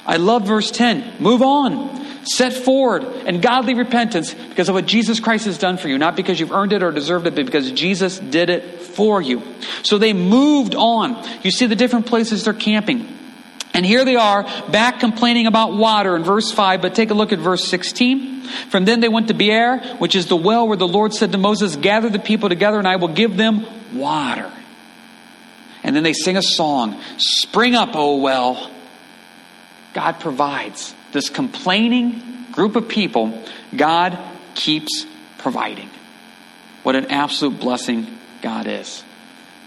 [0.05, 1.15] I love verse 10.
[1.19, 2.04] Move on.
[2.25, 6.15] Set forward and godly repentance because of what Jesus Christ has done for you, not
[6.15, 9.43] because you've earned it or deserved it, but because Jesus did it for you.
[9.83, 11.23] So they moved on.
[11.43, 13.07] You see the different places they're camping.
[13.75, 17.31] And here they are back complaining about water in verse 5, but take a look
[17.31, 18.43] at verse 16.
[18.69, 21.37] From then they went to Beer, which is the well where the Lord said to
[21.37, 24.51] Moses, Gather the people together and I will give them water.
[25.83, 28.71] And then they sing a song Spring up, O well.
[29.93, 30.94] God provides.
[31.15, 33.41] This complaining group of people,
[33.73, 34.19] God
[34.53, 35.05] keeps
[35.37, 35.89] providing.
[36.83, 39.01] What an absolute blessing God is.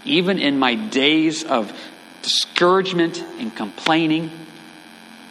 [0.05, 1.75] Even in my days of
[2.21, 4.29] discouragement and complaining,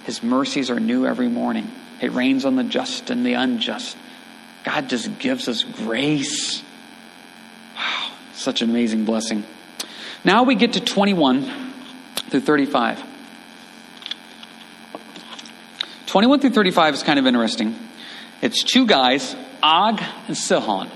[0.06, 1.70] His mercies are new every morning.
[2.00, 3.96] It rains on the just and the unjust.
[4.64, 6.64] God just gives us grace.
[7.76, 9.44] Wow, such an amazing blessing.
[10.24, 11.72] Now we get to 21
[12.28, 13.04] through 35.
[16.08, 17.76] 21 through 35 is kind of interesting.
[18.40, 20.90] It's two guys, Og and Sihon.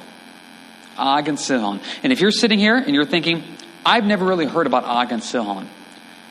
[0.96, 1.81] Og and Sihon.
[2.03, 3.44] And if you're sitting here and you're thinking,
[3.85, 5.68] I've never really heard about Og and Sihon.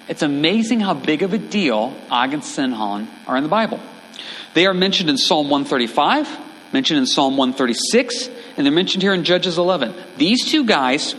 [0.07, 3.79] It's amazing how big of a deal Og and Sihon are in the Bible.
[4.55, 9.23] They are mentioned in Psalm 135, mentioned in Psalm 136, and they're mentioned here in
[9.23, 9.93] Judges 11.
[10.17, 11.13] These two guys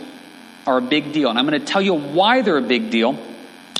[0.67, 3.17] are a big deal, and I'm going to tell you why they're a big deal.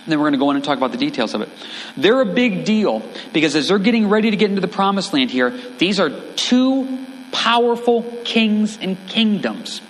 [0.03, 1.49] And then we're going to go in and talk about the details of it.
[1.95, 5.31] They're a big deal because as they're getting ready to get into the promised land
[5.31, 9.81] here, these are two powerful kings and kingdoms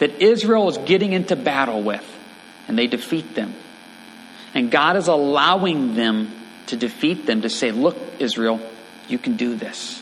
[0.00, 2.04] that Israel is getting into battle with,
[2.68, 3.54] and they defeat them.
[4.54, 6.30] And God is allowing them
[6.66, 8.60] to defeat them to say, Look, Israel,
[9.08, 10.01] you can do this.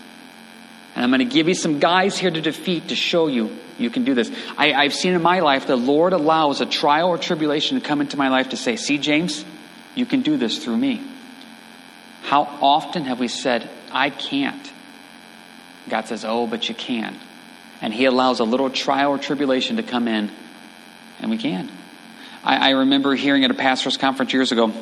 [0.95, 3.91] And I'm going to give you some guys here to defeat to show you you
[3.91, 4.31] can do this.
[4.59, 8.01] I, I've seen in my life the Lord allows a trial or tribulation to come
[8.01, 9.45] into my life to say, See, James,
[9.95, 11.03] you can do this through me.
[12.23, 14.71] How often have we said, I can't?
[15.89, 17.19] God says, Oh, but you can.
[17.81, 20.31] And He allows a little trial or tribulation to come in,
[21.21, 21.71] and we can.
[22.45, 24.73] I, I remember hearing at a pastor's conference years ago,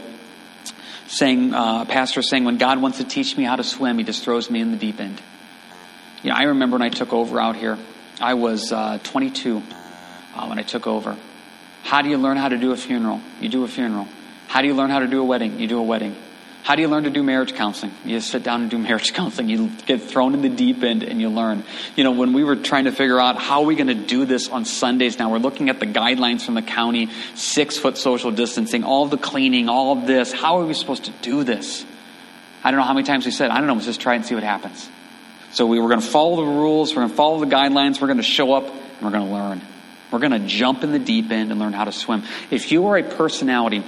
[1.07, 4.05] saying, uh, a pastor saying, when God wants to teach me how to swim, he
[4.05, 5.23] just throws me in the deep end.
[6.29, 7.79] Yeah, I remember when I took over out here.
[8.21, 9.62] I was uh, 22
[10.35, 11.17] uh, when I took over.
[11.85, 13.23] How do you learn how to do a funeral?
[13.41, 14.07] You do a funeral.
[14.47, 15.59] How do you learn how to do a wedding?
[15.59, 16.14] You do a wedding.
[16.64, 17.95] How do you learn to do marriage counseling?
[18.05, 19.49] You sit down and do marriage counseling.
[19.49, 21.64] You get thrown in the deep end and you learn.
[21.97, 24.27] You know, when we were trying to figure out how are we going to do
[24.27, 28.33] this on Sundays now, we're looking at the guidelines from the county, six foot social
[28.33, 30.31] distancing, all the cleaning, all of this.
[30.31, 31.87] How are we supposed to do this?
[32.62, 34.27] I don't know how many times we said, I don't know, let's just try and
[34.27, 34.91] see what happens.
[35.51, 38.07] So we were going to follow the rules, we're going to follow the guidelines, we're
[38.07, 39.63] going to show up, and we're going to learn.
[40.11, 42.23] We're going to jump in the deep end and learn how to swim.
[42.51, 43.83] If you are a personality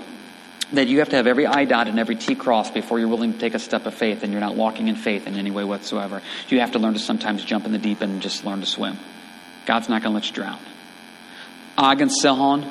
[0.72, 3.32] that you have to have every I dot and every T crossed before you're willing
[3.32, 5.64] to take a step of faith and you're not walking in faith in any way
[5.64, 8.60] whatsoever, you have to learn to sometimes jump in the deep end and just learn
[8.60, 8.98] to swim.
[9.66, 10.58] God's not going to let you drown.
[11.76, 12.66] Og and Sihon,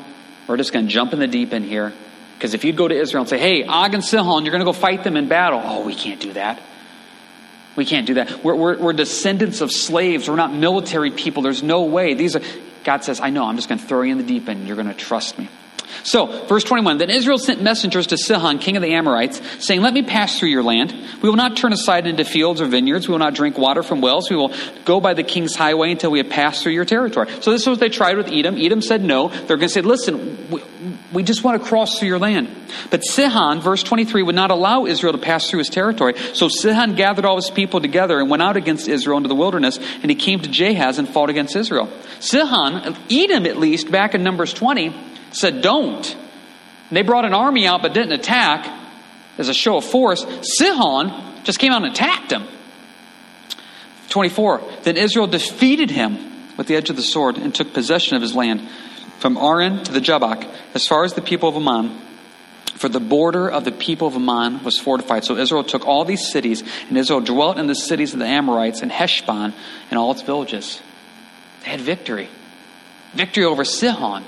[0.47, 1.93] we're just going to jump in the deep end here.
[2.37, 4.65] Because if you'd go to Israel and say, hey, Og and Sihon, you're going to
[4.65, 5.61] go fight them in battle.
[5.63, 6.61] Oh, we can't do that.
[7.79, 8.43] We can't do that.
[8.43, 10.27] We're, we're, we're descendants of slaves.
[10.27, 11.43] We're not military people.
[11.43, 12.13] There's no way.
[12.13, 12.41] These are,
[12.83, 14.67] God says, I know, I'm just going to throw you in the deep end.
[14.67, 15.47] You're going to trust me.
[16.03, 19.93] So, verse 21 Then Israel sent messengers to Sihon, king of the Amorites, saying, Let
[19.93, 20.93] me pass through your land.
[21.21, 23.07] We will not turn aside into fields or vineyards.
[23.07, 24.29] We will not drink water from wells.
[24.29, 24.53] We will
[24.85, 27.29] go by the king's highway until we have passed through your territory.
[27.41, 28.57] So, this is what they tried with Edom.
[28.57, 29.27] Edom said no.
[29.29, 30.61] They're going to say, Listen, we,
[31.11, 32.55] we just want to cross through your land.
[32.89, 36.13] But Sihon, verse 23, would not allow Israel to pass through his territory.
[36.33, 39.77] So Sihon gathered all his people together and went out against Israel into the wilderness,
[40.01, 41.89] and he came to Jahaz and fought against Israel.
[42.19, 46.15] Sihon, Edom at least, back in Numbers 20, said, Don't.
[46.15, 48.67] And they brought an army out but didn't attack
[49.37, 50.25] as a show of force.
[50.41, 52.47] Sihon just came out and attacked him.
[54.09, 54.61] 24.
[54.83, 56.17] Then Israel defeated him
[56.57, 58.67] with the edge of the sword and took possession of his land
[59.19, 61.99] from Arnon to the Jabbok, as far as the people of Ammon.
[62.75, 65.25] For the border of the people of Ammon was fortified.
[65.25, 68.81] So Israel took all these cities, and Israel dwelt in the cities of the Amorites
[68.81, 69.53] and Heshbon
[69.89, 70.81] and all its villages.
[71.63, 72.29] They had victory.
[73.13, 74.23] Victory over Sihon.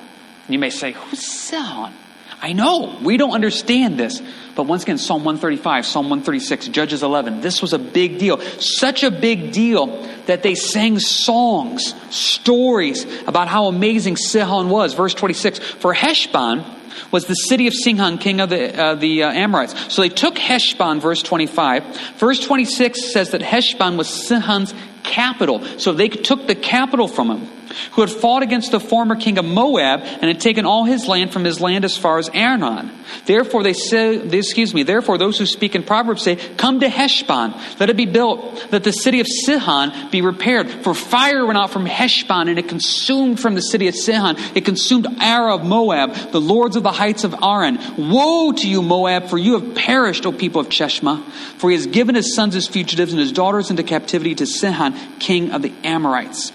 [0.52, 1.94] And you may say, Who's Sihon?
[2.42, 4.22] I know, we don't understand this.
[4.54, 8.42] But once again, Psalm 135, Psalm 136, Judges 11, this was a big deal.
[8.60, 14.94] Such a big deal that they sang songs, stories about how amazing Sihon was.
[14.94, 16.66] Verse 26, for Heshbon
[17.12, 19.94] was the city of Sihon, king of the, uh, the uh, Amorites.
[19.94, 22.18] So they took Heshbon, verse 25.
[22.18, 25.64] Verse 26 says that Heshbon was Sihon's capital.
[25.80, 27.61] So they took the capital from him
[27.94, 31.34] who had fought against the former king of Moab and had taken all his land
[31.34, 32.92] from his land as far as Arnon.
[33.26, 37.54] Therefore they say, excuse me, therefore those who speak in Proverbs say, come to Heshbon,
[37.80, 40.70] let it be built, let the city of Sihon be repaired.
[40.70, 44.36] For fire went out from Heshbon and it consumed from the city of Sihon.
[44.56, 47.80] It consumed Ara of Moab, the lords of the heights of Arnon.
[47.98, 51.24] Woe to you, Moab, for you have perished, O people of Chemosh.
[51.58, 54.94] For he has given his sons as fugitives and his daughters into captivity to Sihon,
[55.20, 56.52] king of the Amorites.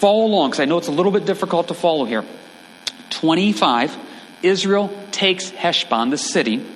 [0.00, 2.24] Follow along because I know it's a little bit difficult to follow here.
[3.10, 3.98] 25,
[4.42, 6.66] Israel takes Heshbon, the city.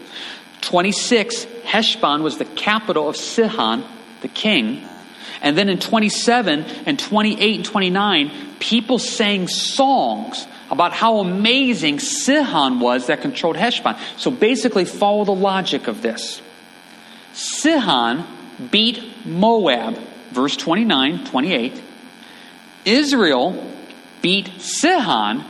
[0.61, 3.83] 26, Heshbon was the capital of Sihon,
[4.21, 4.87] the king.
[5.41, 12.79] And then in 27 and 28 and 29, people sang songs about how amazing Sihon
[12.79, 13.97] was that controlled Heshbon.
[14.19, 16.43] So basically, follow the logic of this.
[17.33, 18.27] Sihon
[18.71, 19.97] beat Moab,
[20.31, 21.81] verse 29, 28.
[22.85, 23.71] Israel
[24.23, 25.45] beat Sihon,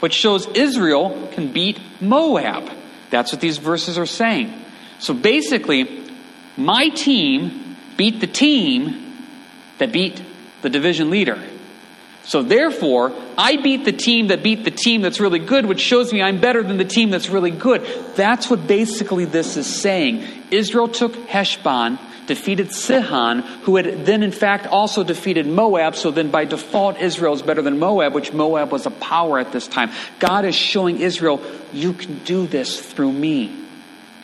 [0.00, 2.70] which shows Israel can beat Moab.
[3.10, 4.52] That's what these verses are saying.
[4.98, 6.04] So basically,
[6.56, 9.14] my team beat the team
[9.78, 10.22] that beat
[10.62, 11.42] the division leader.
[12.24, 16.12] So therefore, I beat the team that beat the team that's really good, which shows
[16.12, 17.86] me I'm better than the team that's really good.
[18.16, 20.24] That's what basically this is saying.
[20.50, 25.96] Israel took Heshbon defeated Sihon, who had then in fact also defeated Moab.
[25.96, 29.52] So then by default, Israel is better than Moab, which Moab was a power at
[29.52, 29.90] this time.
[30.18, 31.40] God is showing Israel,
[31.72, 33.64] you can do this through me.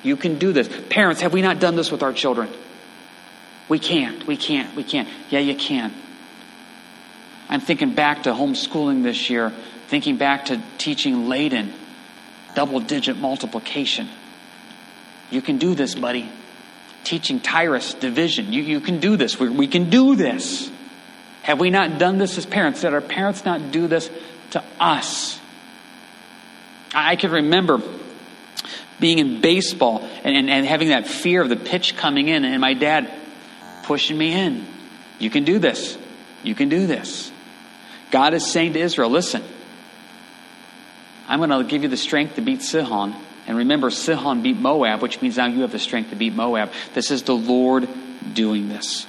[0.03, 0.69] You can do this.
[0.91, 2.49] Parents, have we not done this with our children?
[3.69, 5.09] We can't, we can't, we can't.
[5.31, 5.93] Yeah, you can.
[7.49, 9.53] I'm thinking back to homeschooling this year,
[9.87, 11.73] thinking back to teaching Layden
[12.55, 14.09] double digit multiplication.
[15.31, 16.29] You can do this, buddy
[17.05, 18.53] teaching Tyrus division.
[18.53, 19.38] You, you can do this.
[19.38, 20.71] We, we can do this.
[21.43, 22.83] Have we not done this as parents?
[22.83, 24.11] Did our parents not do this
[24.51, 25.41] to us?
[26.95, 27.81] I can remember
[29.01, 32.61] being in baseball and, and, and, having that fear of the pitch coming in, and
[32.61, 33.11] my dad
[33.83, 34.65] pushing me in.
[35.19, 35.99] You can do this.
[36.45, 37.33] You can do this.
[38.12, 39.43] God is saying to Israel, listen,
[41.27, 43.15] I'm going to give you the strength to beat Sihon.
[43.53, 46.73] And remember, Sihon beat Moab, which means now you have the strength to beat Moab.
[46.95, 47.87] This is the Lord
[48.33, 49.07] doing this.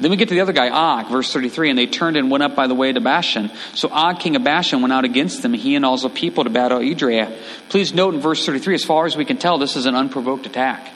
[0.00, 2.42] Then we get to the other guy, Og, verse 33, and they turned and went
[2.42, 3.52] up by the way to Bashan.
[3.74, 6.50] So Og, king of Bashan, went out against them, he and all the people to
[6.50, 7.38] battle Edrei.
[7.68, 10.44] Please note in verse 33, as far as we can tell, this is an unprovoked
[10.46, 10.90] attack.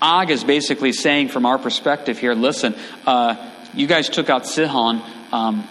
[0.00, 2.76] Og is basically saying, from our perspective here, listen,
[3.08, 5.02] uh, you guys took out Sihon.
[5.32, 5.68] Um,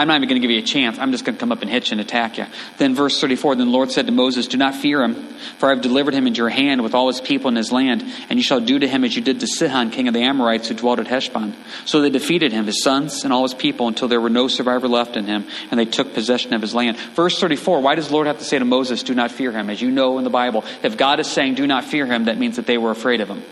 [0.00, 0.98] I'm not even going to give you a chance.
[0.98, 2.46] I'm just going to come up and hit you and attack you.
[2.78, 5.14] Then, verse 34 Then the Lord said to Moses, Do not fear him,
[5.58, 8.02] for I have delivered him into your hand with all his people in his land,
[8.30, 10.68] and you shall do to him as you did to Sihon, king of the Amorites,
[10.68, 11.54] who dwelt at Heshbon.
[11.84, 14.88] So they defeated him, his sons, and all his people, until there were no survivor
[14.88, 16.96] left in him, and they took possession of his land.
[16.96, 19.68] Verse 34 Why does the Lord have to say to Moses, Do not fear him?
[19.68, 22.38] As you know in the Bible, if God is saying, Do not fear him, that
[22.38, 23.42] means that they were afraid of him.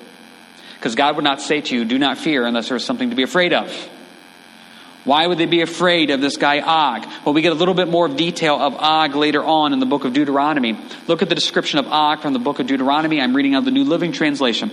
[0.76, 3.16] Because God would not say to you, Do not fear, unless there was something to
[3.16, 3.70] be afraid of.
[5.08, 7.08] Why would they be afraid of this guy Og?
[7.24, 10.04] Well, we get a little bit more detail of Og later on in the book
[10.04, 10.78] of Deuteronomy.
[11.06, 13.18] Look at the description of Og from the book of Deuteronomy.
[13.18, 14.70] I'm reading out of the New Living Translation.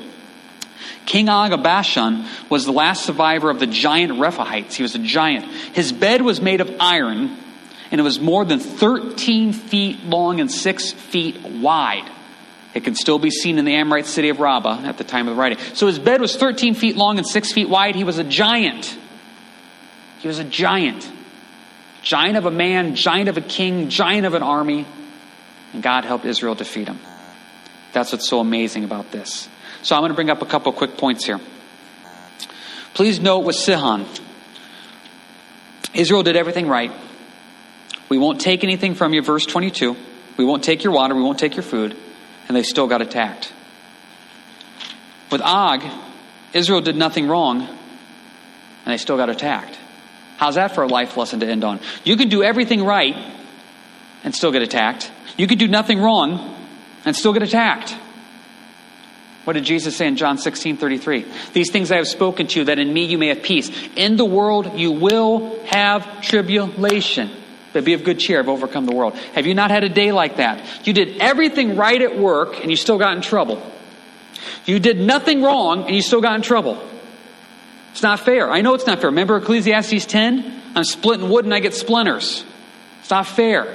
[1.06, 4.74] King Og of Bashan was the last survivor of the giant Rephaites.
[4.74, 5.46] He was a giant.
[5.46, 7.38] His bed was made of iron,
[7.90, 12.12] and it was more than 13 feet long and 6 feet wide.
[12.74, 15.38] It can still be seen in the Amorite city of Rabbah at the time of
[15.38, 15.60] the writing.
[15.76, 17.96] So his bed was 13 feet long and 6 feet wide.
[17.96, 18.98] He was a giant.
[20.26, 21.07] He was a giant.
[22.01, 24.88] Giant of a man, giant of a king, giant of an army.
[25.71, 26.99] And God helped Israel defeat him.
[27.93, 29.47] That's what's so amazing about this.
[29.84, 31.39] So I'm going to bring up a couple quick points here.
[32.95, 34.07] Please note with Sihon,
[35.93, 36.91] Israel did everything right.
[38.09, 39.95] We won't take anything from you, verse 22.
[40.38, 41.95] We won't take your water, we won't take your food,
[42.47, 43.53] and they still got attacked.
[45.32, 45.84] With Og,
[46.51, 47.78] Israel did nothing wrong, and
[48.88, 49.78] they still got attacked.
[50.38, 51.80] How's that for a life lesson to end on?
[52.04, 53.16] You can do everything right
[54.24, 55.12] and still get attacked.
[55.38, 56.56] You can do nothing wrong
[57.06, 57.96] and still get attacked.
[59.46, 61.26] What did Jesus say in John 16 33?
[61.54, 63.70] These things I have spoken to you, that in me you may have peace.
[63.96, 67.30] In the world you will have tribulation.
[67.72, 69.16] But be of good cheer, I've overcome the world.
[69.36, 70.88] Have you not had a day like that?
[70.88, 73.62] You did everything right at work and you still got in trouble.
[74.66, 76.82] You did nothing wrong and you still got in trouble.
[77.96, 78.52] It's not fair.
[78.52, 79.10] I know it's not fair.
[79.10, 80.62] Remember Ecclesiastes 10?
[80.76, 82.43] I'm splitting wood and I get splinters.
[83.00, 83.74] It's not fair.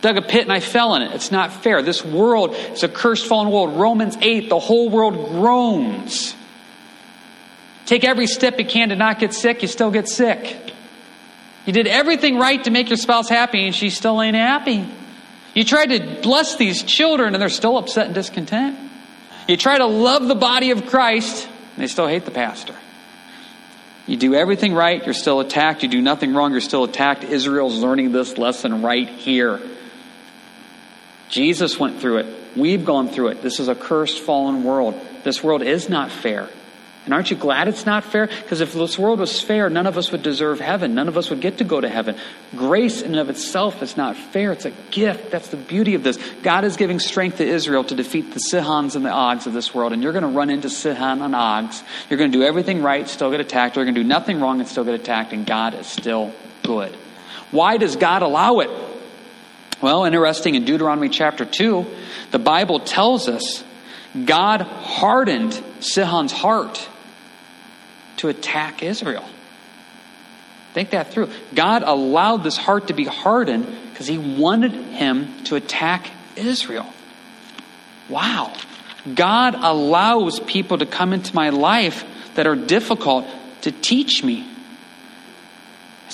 [0.00, 1.12] Dug a pit and I fell in it.
[1.12, 1.80] It's not fair.
[1.80, 3.78] This world is a cursed, fallen world.
[3.78, 6.34] Romans 8, the whole world groans.
[7.84, 10.74] Take every step you can to not get sick, you still get sick.
[11.66, 14.84] You did everything right to make your spouse happy and she still ain't happy.
[15.54, 18.76] You tried to bless these children and they're still upset and discontent.
[19.46, 22.74] You try to love the body of Christ and they still hate the pastor.
[24.06, 25.82] You do everything right, you're still attacked.
[25.82, 27.24] You do nothing wrong, you're still attacked.
[27.24, 29.60] Israel's learning this lesson right here.
[31.28, 32.56] Jesus went through it.
[32.56, 33.42] We've gone through it.
[33.42, 35.00] This is a cursed, fallen world.
[35.24, 36.48] This world is not fair.
[37.06, 38.26] And aren't you glad it's not fair?
[38.26, 40.96] Because if this world was fair, none of us would deserve heaven.
[40.96, 42.16] None of us would get to go to heaven.
[42.56, 44.50] Grace in and of itself is not fair.
[44.50, 45.30] It's a gift.
[45.30, 46.18] That's the beauty of this.
[46.42, 49.72] God is giving strength to Israel to defeat the Sihons and the Ogs of this
[49.72, 49.92] world.
[49.92, 51.80] And you're going to run into Sihon and Ogs.
[52.10, 53.76] You're going to do everything right, still get attacked.
[53.76, 55.32] Or you're going to do nothing wrong and still get attacked.
[55.32, 56.32] And God is still
[56.64, 56.92] good.
[57.52, 58.70] Why does God allow it?
[59.80, 61.86] Well, interesting, in Deuteronomy chapter 2,
[62.32, 63.62] the Bible tells us
[64.24, 66.88] God hardened Sihon's heart
[68.16, 69.24] to attack Israel.
[70.74, 71.30] Think that through.
[71.54, 76.92] God allowed this heart to be hardened because he wanted him to attack Israel.
[78.08, 78.52] Wow.
[79.14, 82.04] God allows people to come into my life
[82.34, 83.26] that are difficult
[83.62, 84.46] to teach me.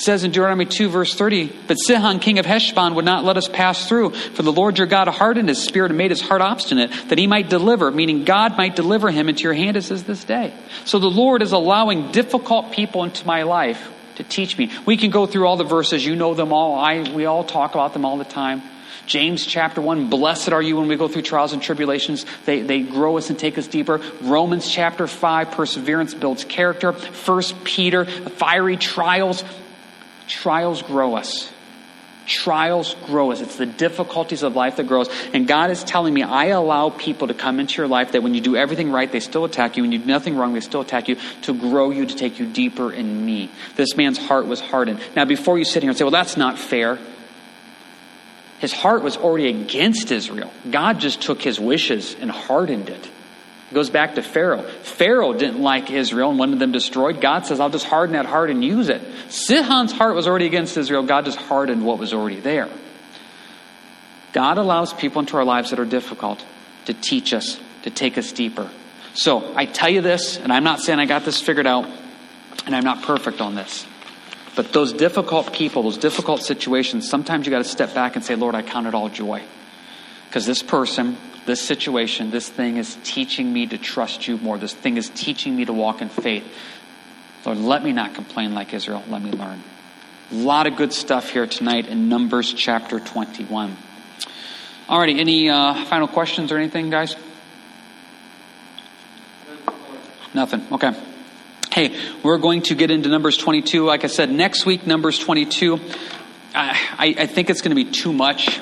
[0.03, 3.46] Says in Deuteronomy 2, verse 30, But Sihon, king of Heshbon, would not let us
[3.46, 6.90] pass through, for the Lord your God hardened his spirit and made his heart obstinate,
[7.09, 10.24] that he might deliver, meaning God might deliver him into your hand, as is this
[10.24, 10.53] day.
[10.84, 14.72] So the Lord is allowing difficult people into my life to teach me.
[14.84, 16.80] We can go through all the verses, you know them all.
[16.80, 18.62] I, we all talk about them all the time.
[19.07, 22.26] James chapter 1, blessed are you when we go through trials and tribulations.
[22.44, 24.00] They, they grow us and take us deeper.
[24.20, 26.92] Romans chapter 5, perseverance builds character.
[26.92, 29.44] First Peter, fiery trials
[30.33, 31.53] Trials grow us.
[32.26, 33.43] Trials grow us.
[33.43, 35.11] It's the difficulties of life that grows.
[35.35, 38.33] And God is telling me, I allow people to come into your life that when
[38.33, 39.83] you do everything right, they still attack you.
[39.83, 42.47] When you do nothing wrong, they still attack you to grow you, to take you
[42.47, 43.51] deeper in me.
[43.76, 45.01] This man's heart was hardened.
[45.14, 46.99] Now, before you sit here and say, well, that's not fair,
[48.59, 50.51] his heart was already against Israel.
[50.70, 53.11] God just took his wishes and hardened it.
[53.73, 54.61] It goes back to Pharaoh.
[54.61, 57.23] Pharaoh didn't like Israel and wanted them destroyed.
[57.23, 59.01] God says, I'll just harden that heart and use it.
[59.31, 61.03] Sihon's heart was already against Israel.
[61.05, 62.68] God just hardened what was already there.
[64.35, 66.45] God allows people into our lives that are difficult
[66.85, 68.70] to teach us, to take us deeper.
[69.14, 71.89] So I tell you this, and I'm not saying I got this figured out,
[72.66, 73.87] and I'm not perfect on this.
[74.55, 78.35] But those difficult people, those difficult situations, sometimes you got to step back and say,
[78.35, 79.43] Lord, I count it all joy.
[80.29, 81.16] Because this person
[81.47, 84.59] this situation, this thing is teaching me to trust you more.
[84.59, 86.45] This thing is teaching me to walk in faith.
[87.45, 89.03] Lord, let me not complain like Israel.
[89.09, 89.62] Let me learn.
[90.30, 93.76] A lot of good stuff here tonight in Numbers chapter 21.
[94.88, 97.16] Alrighty, any uh, final questions or anything, guys?
[100.34, 100.66] Nothing.
[100.72, 100.93] Okay.
[101.72, 103.84] Hey, we're going to get into Numbers 22.
[103.84, 105.80] Like I said, next week, Numbers 22.
[106.55, 108.61] I, I think it's going to be too much.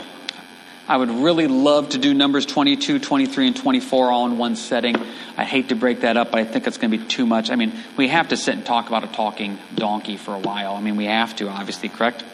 [0.91, 4.97] I would really love to do Numbers 22, 23, and 24 all in one setting.
[5.37, 7.53] I hate to break that up, but I think it's going to be too much.
[7.53, 10.75] I mean, we have to sit and talk about a talking donkey for a while.
[10.75, 12.25] I mean, we have to, obviously, correct?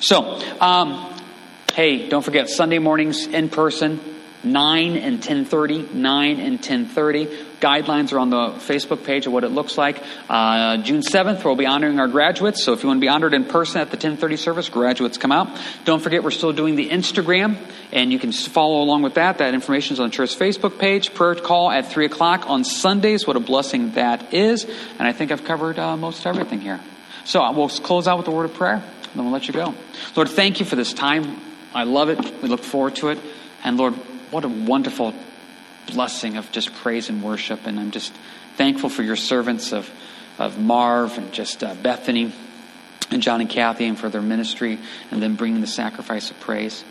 [0.00, 1.14] So, um,
[1.74, 4.00] hey, don't forget Sunday mornings in person,
[4.42, 7.45] 9 and 10.30, 9 and 10.30.
[7.60, 10.02] Guidelines are on the Facebook page of what it looks like.
[10.28, 12.62] Uh, June 7th, we'll be honoring our graduates.
[12.62, 15.32] So if you want to be honored in person at the 1030 service, graduates come
[15.32, 15.48] out.
[15.84, 17.56] Don't forget, we're still doing the Instagram,
[17.92, 19.38] and you can follow along with that.
[19.38, 21.14] That information is on the church Facebook page.
[21.14, 23.26] Prayer call at 3 o'clock on Sundays.
[23.26, 24.64] What a blessing that is.
[24.98, 26.80] And I think I've covered uh, most everything here.
[27.24, 29.54] So uh, we'll close out with a word of prayer, and then we'll let you
[29.54, 29.74] go.
[30.14, 31.40] Lord, thank you for this time.
[31.74, 32.42] I love it.
[32.42, 33.18] We look forward to it.
[33.64, 33.94] And Lord,
[34.30, 35.14] what a wonderful
[35.86, 37.66] blessing of just praise and worship.
[37.66, 38.12] And I'm just
[38.56, 39.90] thankful for your servants of,
[40.38, 42.32] of Marv and just uh, Bethany
[43.10, 44.78] and John and Kathy and for their ministry
[45.10, 46.84] and then bringing the sacrifice of praise.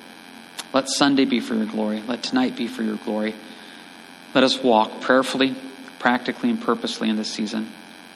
[0.73, 2.01] Let Sunday be for your glory.
[2.01, 3.35] Let tonight be for your glory.
[4.33, 5.55] Let us walk prayerfully,
[5.99, 7.71] practically, and purposely in this season.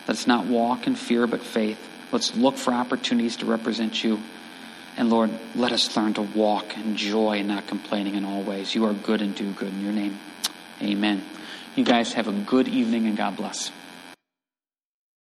[0.08, 1.80] Let us not walk in fear but faith.
[2.12, 4.20] Let's look for opportunities to represent you.
[4.98, 8.76] And Lord, let us learn to walk in joy and not complaining in all ways.
[8.76, 10.20] You are good and do good in your name.
[10.82, 11.24] Amen.
[11.76, 13.72] You guys have a good evening and God bless.